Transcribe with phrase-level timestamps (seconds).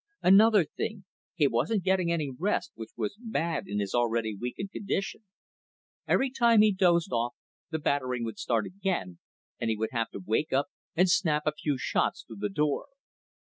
[0.23, 1.05] Another thing,
[1.35, 5.25] he wasn't getting any rest, which was bad in his already weakened condition.
[6.07, 7.35] Every time he dozed off
[7.69, 9.19] the battering would start again,
[9.59, 12.87] and he would have to wake up and snap a few shots through the door.